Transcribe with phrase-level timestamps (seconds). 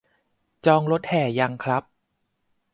[0.65, 1.83] จองรถแห่ยังครับ